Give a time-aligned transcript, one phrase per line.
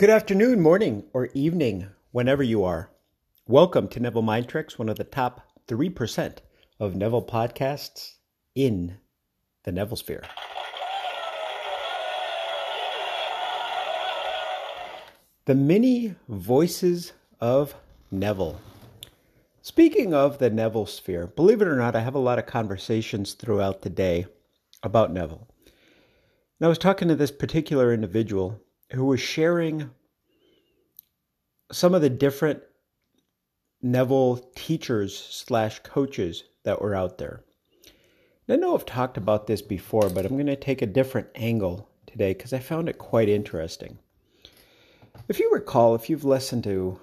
[0.00, 2.90] Good afternoon, morning, or evening, whenever you are.
[3.46, 6.38] Welcome to Neville Mind Tricks, one of the top 3%
[6.78, 8.14] of Neville podcasts
[8.54, 8.96] in
[9.64, 10.22] the Neville Sphere.
[15.44, 17.74] The many voices of
[18.10, 18.58] Neville.
[19.60, 23.34] Speaking of the Neville Sphere, believe it or not, I have a lot of conversations
[23.34, 24.24] throughout the day
[24.82, 25.46] about Neville.
[26.58, 28.62] And I was talking to this particular individual
[28.92, 29.90] who was sharing
[31.72, 32.62] some of the different
[33.82, 37.42] Neville teachers slash coaches that were out there.
[38.48, 41.88] I know I've talked about this before, but I'm going to take a different angle
[42.06, 43.98] today because I found it quite interesting.
[45.28, 46.98] If you recall, if you've listened to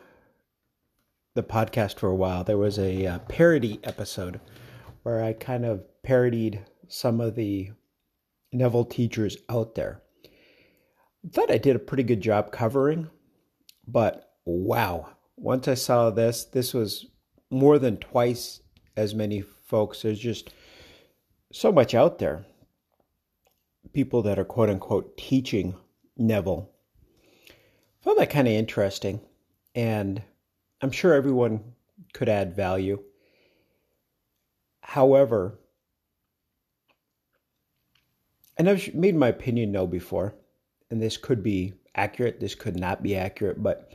[1.36, 4.42] the podcast for a while, there was a uh, parody episode
[5.04, 7.72] where I kind of parodied some of the
[8.52, 10.02] Neville teachers out there.
[11.32, 13.10] Thought I did a pretty good job covering,
[13.88, 17.08] but wow, once I saw this, this was
[17.50, 18.62] more than twice
[18.96, 20.02] as many folks.
[20.02, 20.52] There's just
[21.52, 22.46] so much out there.
[23.94, 25.76] People that are quote unquote teaching
[26.18, 26.70] Neville.
[28.02, 29.22] Found that kind of interesting.
[29.76, 30.22] And
[30.82, 31.74] I'm sure everyone
[32.14, 33.04] could add value.
[34.82, 35.60] However,
[38.58, 40.34] and I've made my opinion known before,
[40.90, 43.94] and this could be accurate, this could not be accurate, but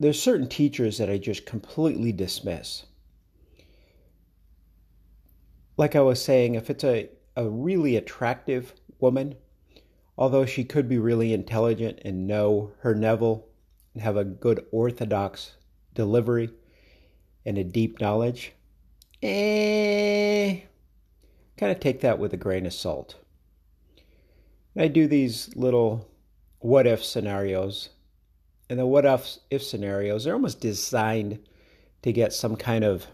[0.00, 2.84] there's certain teachers that I just completely dismiss.
[5.76, 9.34] Like I was saying, if it's a, a really attractive woman,
[10.16, 13.46] although she could be really intelligent and know her Neville
[13.92, 15.52] and have a good orthodox
[15.94, 16.50] delivery
[17.46, 18.52] and a deep knowledge,
[19.22, 20.60] eh,
[21.56, 23.16] kind of take that with a grain of salt.
[24.76, 26.08] I do these little
[26.58, 27.90] what if scenarios.
[28.68, 31.38] And the what if, scenarios, they're almost designed
[32.02, 33.06] to get some kind of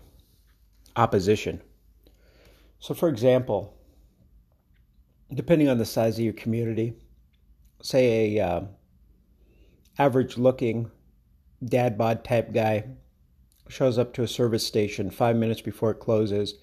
[0.97, 1.61] opposition.
[2.79, 3.75] So, for example,
[5.35, 6.95] depending on the size of your community,
[7.83, 8.61] say a uh,
[9.99, 10.91] average looking
[11.63, 12.85] dad bod type guy
[13.69, 16.55] shows up to a service station five minutes before it closes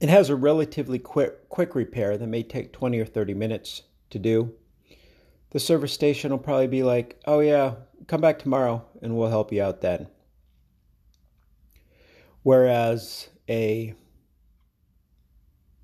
[0.00, 4.18] it has a relatively quick, quick repair that may take 20 or 30 minutes to
[4.18, 4.54] do.
[5.50, 7.74] The service station will probably be like, oh, yeah,
[8.06, 10.08] come back tomorrow and we'll help you out then.
[12.42, 13.94] Whereas a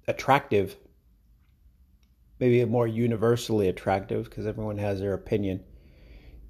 [0.06, 0.76] attractive,
[2.38, 5.64] maybe a more universally attractive, because everyone has their opinion,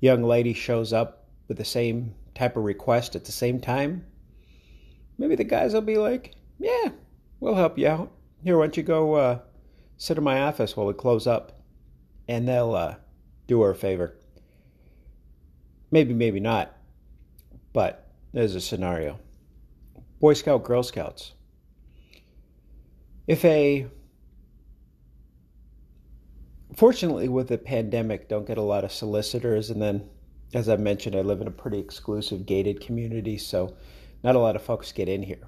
[0.01, 4.05] young lady shows up with the same type of request at the same time,
[5.19, 6.91] maybe the guys will be like, yeah,
[7.41, 8.13] We'll help you out.
[8.43, 9.39] Here, why don't you go uh,
[9.97, 11.61] sit in my office while we close up?
[12.29, 12.97] And they'll uh,
[13.47, 14.17] do her a favor.
[15.91, 16.75] Maybe, maybe not.
[17.73, 19.19] But there's a scenario
[20.21, 21.33] Boy Scout, Girl Scouts.
[23.27, 23.87] If a
[26.75, 30.09] fortunately with the pandemic don't get a lot of solicitors and then
[30.55, 33.75] as i mentioned i live in a pretty exclusive gated community so
[34.25, 35.47] not a lot of folks get in here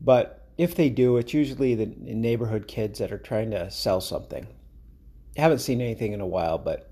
[0.00, 4.46] but if they do, it's usually the neighborhood kids that are trying to sell something.
[5.36, 6.90] I haven't seen anything in a while, but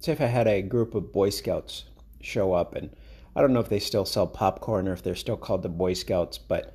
[0.00, 1.84] say if I had a group of Boy Scouts
[2.22, 2.90] show up, and
[3.36, 5.92] I don't know if they still sell popcorn or if they're still called the Boy
[5.92, 6.74] Scouts, but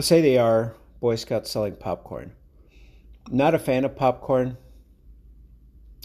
[0.00, 2.32] say they are Boy Scouts selling popcorn.
[3.30, 4.56] Not a fan of popcorn.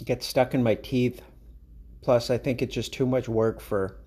[0.04, 1.22] Gets stuck in my teeth.
[2.00, 3.98] Plus, I think it's just too much work for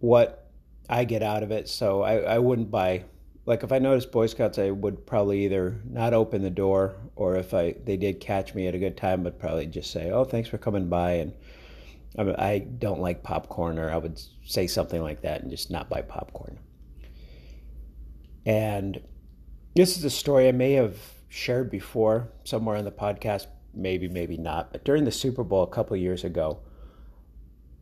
[0.00, 0.43] what
[0.88, 1.68] I get out of it.
[1.68, 3.04] So I, I wouldn't buy
[3.46, 7.36] like if I noticed Boy Scouts, I would probably either not open the door, or
[7.36, 10.24] if I they did catch me at a good time, I'd probably just say, "Oh,
[10.24, 11.34] thanks for coming by," and
[12.18, 15.70] I, mean, I don't like popcorn, or I would say something like that and just
[15.70, 16.58] not buy popcorn.
[18.46, 19.00] And
[19.74, 20.96] this is a story I may have
[21.28, 24.72] shared before somewhere on the podcast, maybe, maybe not.
[24.72, 26.60] But during the Super Bowl a couple years ago,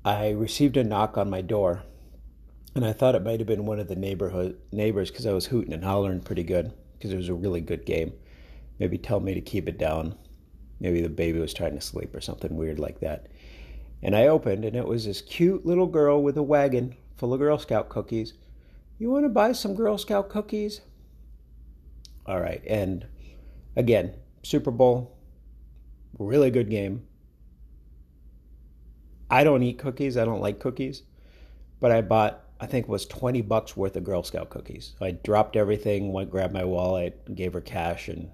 [0.04, 1.82] I received a knock on my door
[2.74, 5.46] and I thought it might have been one of the neighborhood neighbors because I was
[5.46, 8.12] hooting and hollering pretty good because it was a really good game.
[8.78, 10.16] Maybe tell me to keep it down.
[10.80, 13.28] Maybe the baby was trying to sleep or something weird like that.
[14.02, 17.38] And I opened, and it was this cute little girl with a wagon full of
[17.38, 18.34] Girl Scout cookies.
[18.98, 20.80] You want to buy some Girl Scout cookies?
[22.26, 22.62] All right.
[22.66, 23.06] And
[23.76, 25.16] again, Super Bowl,
[26.18, 27.06] really good game.
[29.30, 30.16] I don't eat cookies.
[30.16, 31.02] I don't like cookies.
[31.80, 34.94] But I bought I think was 20 bucks worth of Girl Scout cookies.
[35.02, 38.30] I dropped everything, went grabbed my wallet, gave her cash and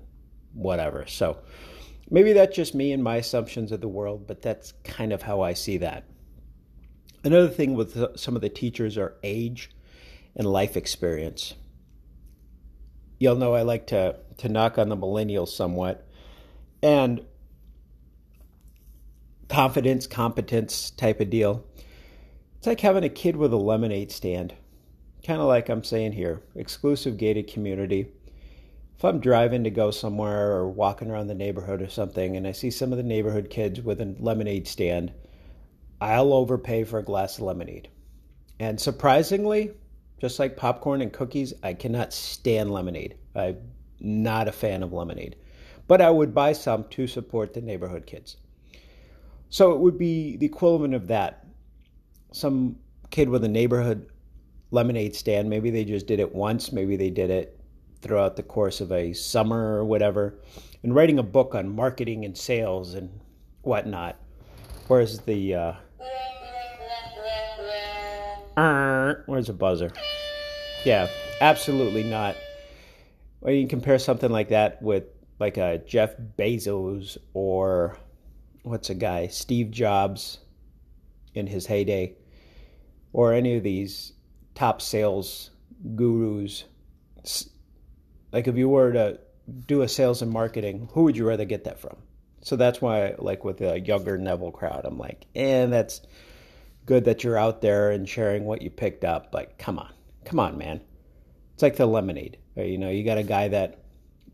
[0.52, 1.06] whatever.
[1.08, 1.38] So
[2.10, 5.42] Maybe that's just me and my assumptions of the world, but that's kind of how
[5.42, 6.04] I see that.
[7.22, 9.70] Another thing with some of the teachers are age
[10.34, 11.54] and life experience.
[13.18, 16.06] You'll know I like to, to knock on the millennials somewhat.
[16.82, 17.26] And
[19.48, 21.64] confidence, competence type of deal.
[22.58, 24.52] It's like having a kid with a lemonade stand.
[25.24, 28.08] Kind of like I'm saying here exclusive gated community.
[28.96, 32.52] If I'm driving to go somewhere or walking around the neighborhood or something and I
[32.52, 35.12] see some of the neighborhood kids with a lemonade stand,
[36.00, 37.90] I'll overpay for a glass of lemonade.
[38.58, 39.70] And surprisingly,
[40.20, 43.16] just like popcorn and cookies, I cannot stand lemonade.
[43.36, 43.58] I'm
[44.00, 45.36] not a fan of lemonade.
[45.86, 48.36] But I would buy some to support the neighborhood kids.
[49.48, 51.44] So it would be the equivalent of that.
[52.32, 52.76] Some
[53.10, 54.10] kid with a neighborhood
[54.70, 57.58] lemonade stand, maybe they just did it once, maybe they did it
[58.00, 60.38] throughout the course of a summer or whatever,
[60.82, 63.08] and writing a book on marketing and sales and
[63.62, 64.16] whatnot.
[64.88, 65.72] Where's the uh,
[69.26, 69.92] where's the buzzer?
[70.84, 71.08] Yeah,
[71.40, 72.36] absolutely not.
[73.40, 75.04] Well, you compare something like that with
[75.38, 77.96] like a Jeff Bezos or
[78.62, 80.38] what's a guy, Steve Jobs
[81.34, 82.14] in his heyday,
[83.12, 84.12] or any of these
[84.54, 85.50] top sales
[85.94, 86.64] gurus.
[88.32, 89.20] Like if you were to
[89.66, 91.96] do a sales and marketing, who would you rather get that from?
[92.42, 96.02] So that's why, like with the younger Neville crowd, I'm like, and eh, that's
[96.86, 99.32] good that you're out there and sharing what you picked up.
[99.32, 99.92] But come on,
[100.24, 100.80] come on, man.
[101.54, 102.38] It's like the lemonade.
[102.56, 103.82] You know, you got a guy that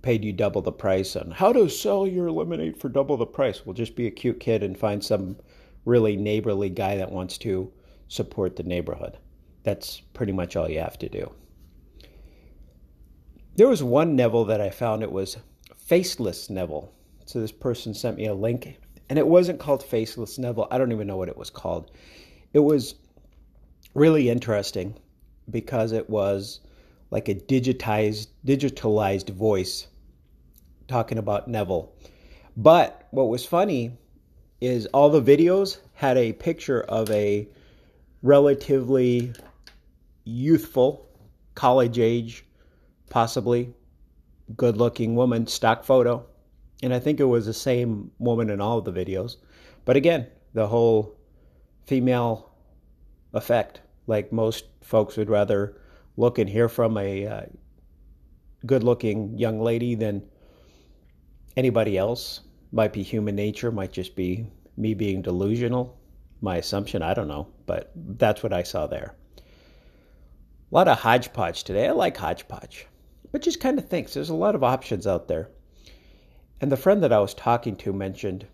[0.02, 3.64] paid you double the price on how to sell your lemonade for double the price.
[3.64, 5.36] Well, just be a cute kid and find some
[5.84, 7.70] really neighborly guy that wants to
[8.08, 9.18] support the neighborhood.
[9.62, 11.32] That's pretty much all you have to do.
[13.56, 15.36] There was one Neville that I found, it was
[15.76, 16.92] Faceless Neville.
[17.24, 18.78] So this person sent me a link,
[19.08, 20.68] and it wasn't called Faceless Neville.
[20.70, 21.90] I don't even know what it was called.
[22.52, 22.96] It was
[23.94, 24.98] really interesting
[25.50, 26.60] because it was
[27.10, 29.86] like a digitized digitalized voice
[30.88, 31.92] talking about Neville.
[32.56, 33.96] But what was funny
[34.60, 37.48] is all the videos had a picture of a
[38.22, 39.32] relatively
[40.24, 41.06] youthful,
[41.54, 42.44] college age,
[43.10, 43.72] possibly
[44.56, 46.24] good looking woman, stock photo.
[46.82, 49.36] And I think it was the same woman in all of the videos.
[49.84, 51.16] But again, the whole
[51.86, 52.50] female
[53.32, 53.80] effect.
[54.06, 55.76] Like most folks would rather
[56.16, 57.42] look and hear from a uh,
[58.66, 60.22] good looking young lady than
[61.56, 62.40] anybody else.
[62.74, 65.96] Might be human nature, might just be me being delusional.
[66.40, 69.14] My assumption, I don't know, but that's what I saw there.
[69.38, 71.86] A lot of hodgepodge today.
[71.86, 72.88] I like hodgepodge,
[73.30, 75.50] but just kind of thinks there's a lot of options out there.
[76.60, 78.48] And the friend that I was talking to mentioned,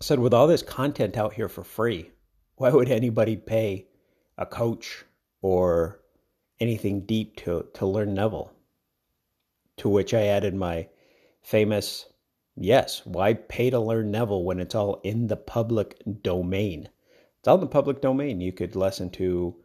[0.00, 2.12] said, with all this content out here for free,
[2.56, 3.88] why would anybody pay
[4.38, 5.04] a coach
[5.42, 6.00] or
[6.60, 8.54] anything deep to, to learn Neville?
[9.76, 10.88] To which I added my
[11.42, 12.06] famous
[12.56, 16.88] yes, why pay to learn Neville when it's all in the public domain?
[17.38, 18.40] It's all in the public domain.
[18.40, 19.56] You could listen to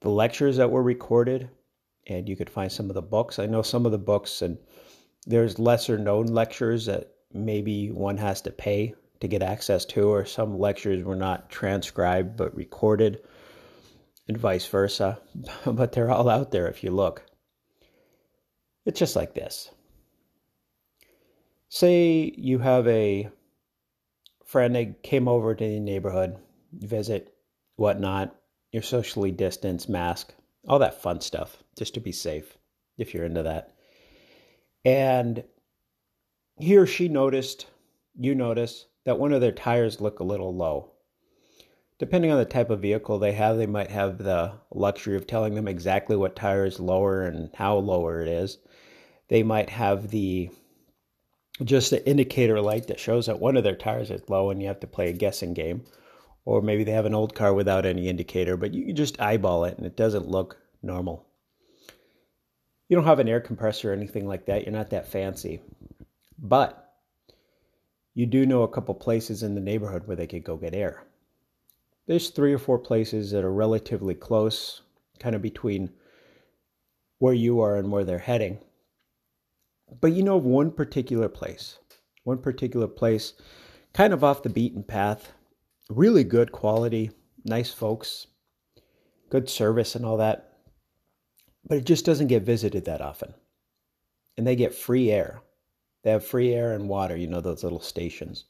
[0.00, 1.50] the lectures that were recorded
[2.06, 3.38] and you could find some of the books.
[3.38, 4.58] I know some of the books, and
[5.26, 10.24] there's lesser known lectures that maybe one has to pay to get access to, or
[10.24, 13.22] some lectures were not transcribed but recorded,
[14.28, 15.18] and vice versa.
[15.66, 17.24] but they're all out there if you look.
[18.84, 19.70] It's just like this
[21.68, 23.28] say you have a
[24.44, 26.36] friend that came over to the neighborhood,
[26.72, 27.34] visit,
[27.76, 28.34] whatnot,
[28.72, 30.34] you're socially distanced, mask,
[30.68, 32.56] all that fun stuff, just to be safe
[32.98, 33.74] if you're into that.
[34.84, 35.44] And
[36.58, 37.66] he or she noticed,
[38.14, 40.92] you notice, that one of their tires look a little low.
[41.98, 45.54] Depending on the type of vehicle they have, they might have the luxury of telling
[45.54, 48.58] them exactly what tire is lower and how lower it is.
[49.28, 50.50] They might have the
[51.64, 54.68] just an indicator light that shows that one of their tires is low and you
[54.68, 55.84] have to play a guessing game.
[56.44, 59.76] Or maybe they have an old car without any indicator, but you just eyeball it
[59.78, 61.26] and it doesn't look normal.
[62.88, 64.64] You don't have an air compressor or anything like that.
[64.64, 65.60] You're not that fancy.
[66.38, 66.94] But
[68.14, 71.02] you do know a couple places in the neighborhood where they could go get air.
[72.06, 74.82] There's three or four places that are relatively close,
[75.18, 75.90] kind of between
[77.18, 78.58] where you are and where they're heading.
[80.00, 81.78] But you know of one particular place,
[82.24, 83.34] one particular place,
[83.92, 85.32] kind of off the beaten path,
[85.88, 87.10] really good quality,
[87.44, 88.26] nice folks,
[89.30, 90.52] good service, and all that.
[91.66, 93.34] But it just doesn't get visited that often.
[94.36, 95.40] And they get free air.
[96.02, 98.44] They have free air and water, you know, those little stations.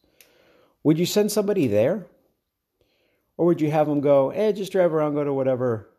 [0.83, 2.07] Would you send somebody there?
[3.37, 5.91] Or would you have them go, eh, just drive around, go to whatever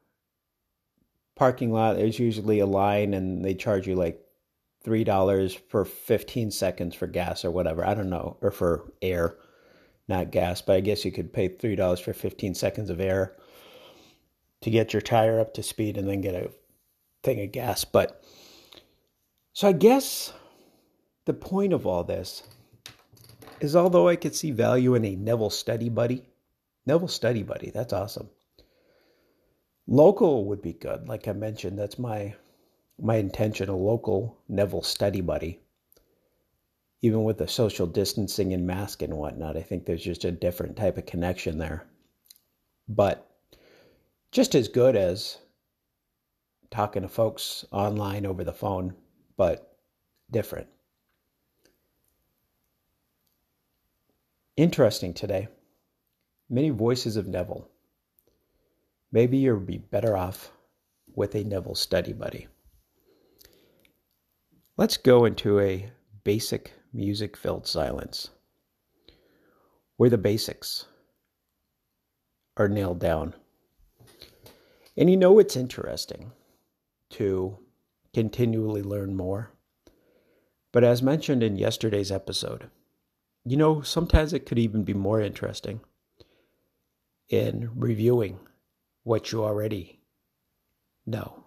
[1.35, 1.95] parking lot?
[1.95, 4.19] There's usually a line and they charge you like
[4.87, 7.85] $3 for 15 seconds for gas or whatever.
[7.85, 9.35] I don't know, or for air,
[10.07, 13.35] not gas, but I guess you could pay $3 for 15 seconds of air
[14.61, 16.51] to get your tire up to speed and then get a
[17.23, 17.83] thing of gas.
[17.83, 18.23] But
[19.53, 20.33] so I guess
[21.25, 22.43] the point of all this
[23.59, 26.23] is although I could see value in a Neville study buddy,
[26.85, 28.29] Neville study buddy, that's awesome.
[29.87, 31.07] Local would be good.
[31.07, 32.35] Like I mentioned, that's my
[32.99, 35.59] my intention, a local Neville study buddy.
[37.01, 40.75] Even with the social distancing and mask and whatnot, I think there's just a different
[40.75, 41.85] type of connection there.
[42.89, 43.29] But
[44.31, 45.37] just as good as
[46.71, 48.95] talking to folks online over the phone,
[49.37, 49.77] but
[50.31, 50.67] different.
[54.55, 55.47] Interesting today.
[56.49, 57.69] Many voices of Neville.
[59.11, 60.51] Maybe you'll be better off
[61.13, 62.47] with a Neville study buddy.
[64.77, 65.89] Let's go into a
[66.23, 68.29] basic music filled silence
[69.95, 70.85] where the basics
[72.57, 73.33] are nailed down.
[74.95, 76.31] And you know it's interesting
[77.11, 77.57] to
[78.13, 79.51] continually learn more.
[80.71, 82.69] But as mentioned in yesterday's episode,
[83.45, 85.79] you know, sometimes it could even be more interesting
[87.29, 88.37] in reviewing
[89.01, 90.01] what you already
[91.07, 91.45] know.